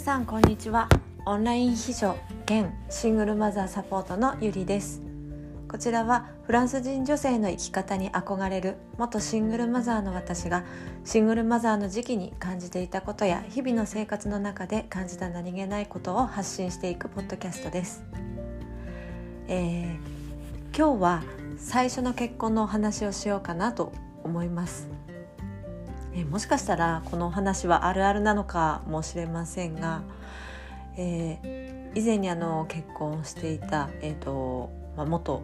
[0.00, 0.88] さんこんにちは。
[1.26, 2.16] オンライン秘書
[2.46, 5.02] 兼シングルマザーサポートのゆりです。
[5.68, 10.64] こちらはフランス人女性の生き方に憧れる元シングルマザーの私が
[11.04, 18.02] シングルマザーの時期に感じていたことや日々の生活の中で感じた何気ないことを発信していくポッドキャストです、
[19.48, 21.22] えー、今日は
[21.58, 23.92] 最初の結婚のお話をしようかなと
[24.24, 24.88] 思います。
[26.14, 30.02] えもしかしたらこのお話はあるあるなのかもしれませんが、
[30.96, 35.42] えー、以前にあの結婚していた、えーとまあ、元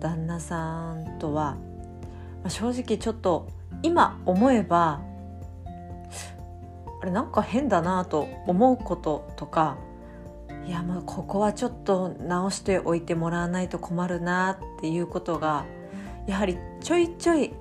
[0.00, 1.56] 旦那さんとは、
[2.42, 3.48] まあ、正直ちょっと
[3.82, 5.00] 今思えば
[7.00, 9.76] あれなんか変だなと思うこととか
[10.66, 15.64] いやまあここはちょっと直しておいてもらわないと困るなっていうことが
[16.26, 17.54] やはりちょいちょい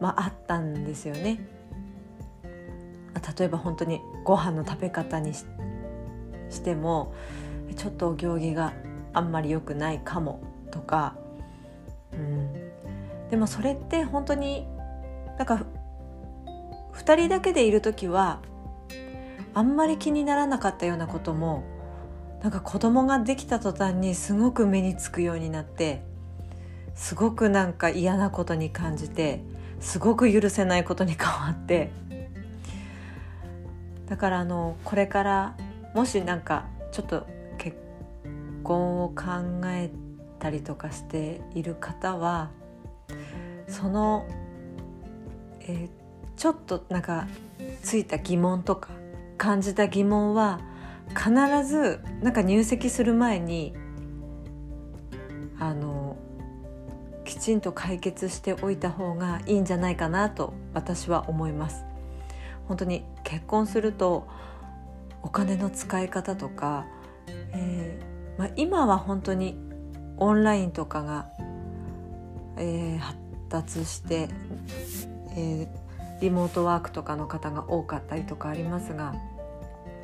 [0.00, 1.40] まあ、あったんですよね。
[3.38, 5.44] 例えば本当にご飯の食べ方にし
[6.62, 7.12] ても
[7.76, 8.72] ちょっとお行儀が
[9.12, 10.40] あんまり良くないかも
[10.70, 11.16] とか、
[12.12, 12.52] うん、
[13.30, 14.66] でもそれって本当に
[15.36, 15.64] なんか
[16.94, 18.40] 2人だけでいる時は
[19.54, 21.64] あんまり気にならなかったようなことも
[22.42, 26.02] なんか子供ができた途端にすごく目につくようになって
[26.94, 29.42] すごくなんか嫌なことに感じて
[29.80, 31.90] すごく許せないことに変わって。
[34.06, 35.56] だからあのこれから
[35.94, 37.26] もしなんかちょっと
[37.58, 37.76] 結
[38.64, 39.24] 婚を考
[39.66, 39.90] え
[40.38, 42.50] たりとかしている方は
[43.66, 44.26] その、
[45.60, 45.90] え、
[46.36, 47.26] ちょっとなんか
[47.82, 48.90] ついた疑問とか
[49.36, 50.60] 感じた疑問は
[51.10, 51.30] 必
[51.66, 53.74] ずなんか入籍する前に
[55.58, 56.07] あの
[57.48, 61.82] ちんと解決しておいた方がいいんじゃないかなと私は思います。
[62.66, 64.28] 本当に結婚すると
[65.22, 66.84] お金の使い方とか、
[67.54, 69.58] えーまあ、今は本当に
[70.18, 71.30] オンラインとかが、
[72.58, 73.18] えー、発
[73.48, 74.28] 達して、
[75.34, 79.14] えー、リモートワークとかの方が多かったりとかありますが、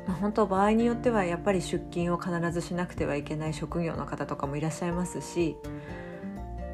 [0.07, 5.55] まあ、本当場合によってはやっぱり出勤を必ずしなくてはいけない職業の方とかもいらっしゃいますし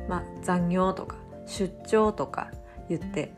[0.07, 2.51] まあ、残業とか出張とか
[2.89, 3.33] 言って、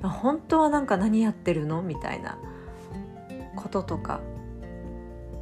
[0.00, 2.38] まあ、本当はなんか何やってるのみたいな
[3.56, 4.20] こととか、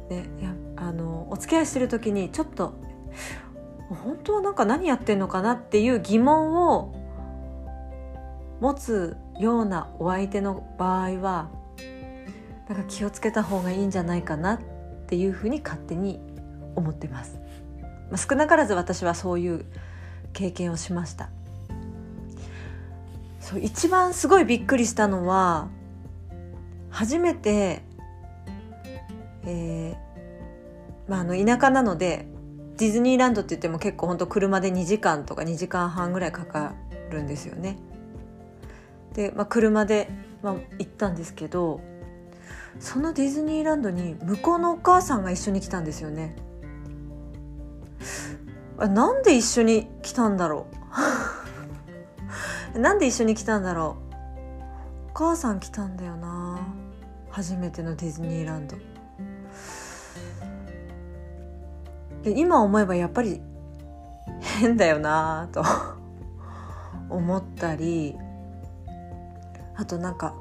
[0.09, 2.73] ね、やあのお付き合いしてる時にちょっと
[3.89, 6.95] 本当はなんか何やってんのかなっていう疑問を
[8.59, 11.49] 持つようなお相手の場合は
[12.69, 14.59] なんか気をつけた方がいいんじゃないかなっ
[15.07, 16.21] ていうふうに勝手に
[16.75, 17.39] 思ってます。
[18.09, 19.65] まあ、少なからず私はそういう
[20.31, 21.29] 経験をしました
[23.39, 25.67] そう一番すごいびっくりしたのは
[26.89, 27.83] 初めて、
[29.45, 32.27] えーまあ、あの田舎なので
[32.77, 36.73] ディズニーランドって言っても結構ほんと車で2時間とか2時間半ぐらいかか
[37.11, 37.77] るんですよね。
[39.13, 40.09] で、まあ、車で、
[40.41, 41.81] まあ、行ったんですけど
[42.79, 46.35] そのディズニーランドに向こうのお母さんが一緒に来たんですよね。
[48.83, 50.67] あなんで一緒に来たんだろ
[52.75, 52.79] う？
[52.79, 55.09] なんで一緒に来たんだろう？
[55.11, 56.59] お母さん来たんだよな。
[57.29, 58.75] 初めてのディズニーランド。
[62.23, 63.41] で今思えばやっぱり
[64.59, 65.63] 変だよなと
[67.09, 68.17] 思ったり
[69.75, 70.33] あとなんか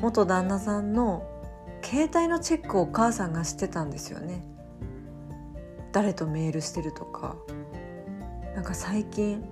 [0.00, 1.24] 元旦那さんの
[1.82, 4.42] 携帯のチェックをお母さんがしてたんですよね。
[5.92, 7.36] 誰とメールしてるとか。
[8.56, 9.44] なんか最近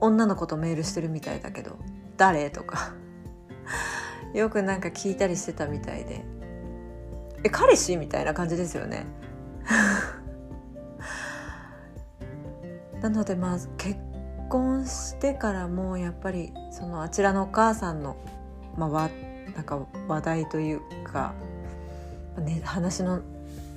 [0.00, 1.78] 女の子とメールしてるみたいだけど
[2.18, 2.50] 誰？
[2.50, 2.92] とか。
[4.34, 6.22] よくなんか聞いたりしてたみたいで。
[7.42, 7.96] え彼氏？
[7.96, 9.06] みたいな感じですよね。
[13.00, 13.98] なのでまあ結
[14.50, 18.18] 婚してからもやっぱりそのあちらのお母さんの、
[18.76, 19.10] まあ、わ
[19.54, 21.32] なんか話題というか、
[22.36, 23.22] ね、話の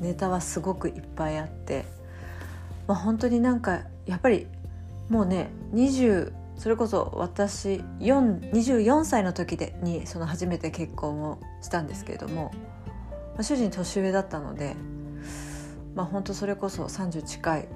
[0.01, 1.85] ネタはすごくいっぱいあって、
[2.85, 4.47] まあ、本当になんかやっぱり
[5.09, 12.51] もうね20それこそ私24歳の時でにその初めて結婚をしたんですけれども、
[13.33, 14.75] まあ、主人年上だったので、
[15.95, 17.67] まあ、本当それこそ30近い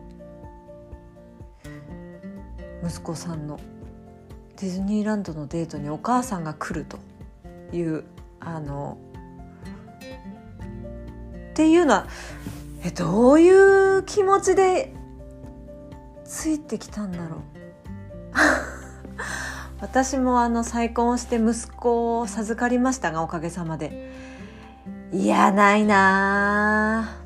[2.84, 3.60] 息子さんの
[4.60, 6.98] ディズニーランドのデートにお母さんが来ると
[7.76, 8.04] いう
[8.40, 8.98] あの
[11.52, 12.08] っていうのは
[12.84, 14.94] えどういう気持ちで
[16.28, 17.40] ついてきたんだろう。
[19.80, 24.12] 私もあの再婚して息子を授かりましたがおかげさまで。
[25.14, 27.18] いやないな。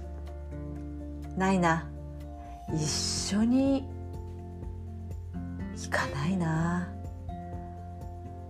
[1.36, 1.88] ないな。
[2.72, 3.88] 一緒に
[5.76, 6.88] 行かないな。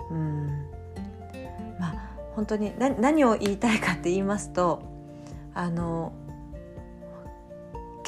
[0.09, 0.47] うん。
[1.79, 1.95] まあ
[2.35, 4.83] 本当に何を言いたいかって言いますと
[5.53, 6.11] あの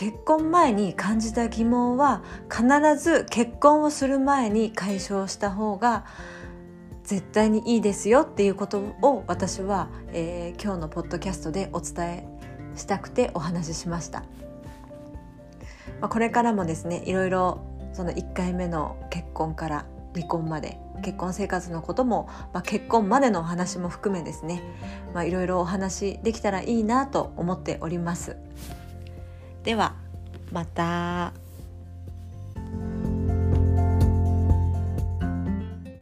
[0.04, 2.68] 結婚前に感じた疑問は必
[3.02, 6.04] ず結婚をする前に解消した方が
[7.06, 12.28] 絶対にいいですよっていうことを私は、えー、今日のポッドキャストでお伝え
[12.76, 14.26] したくてお話ししました、
[16.02, 17.64] まあ、これからもですねいろいろ
[17.94, 19.86] その1回目の結婚から
[20.16, 24.64] 離婚まで結婚生活のことも、まあ、結婚までのお話も含めですね、
[25.14, 28.36] まあ、いろいろお話できたらいいなと思っております。
[29.63, 29.95] では
[30.51, 31.43] また。